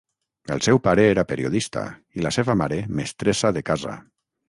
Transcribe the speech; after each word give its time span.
El 0.55 0.63
seu 0.67 0.81
pare 0.87 1.03
era 1.09 1.27
periodista 1.33 1.85
i 2.19 2.27
la 2.29 2.35
seva 2.41 2.59
mare, 2.65 2.83
mestressa 3.03 3.57
de 3.61 3.69
casa. 3.73 3.99